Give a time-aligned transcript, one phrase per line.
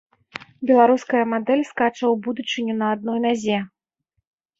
[0.69, 3.59] Беларуская мадэль скача ў будучыню на адной назе.